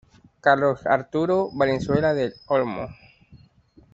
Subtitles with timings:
[0.39, 2.89] Carlos Arturo Valenzuela del Olmo